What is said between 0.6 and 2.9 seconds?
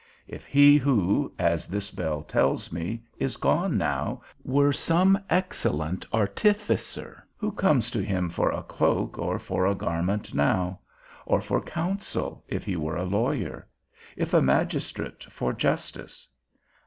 who, as this bell tells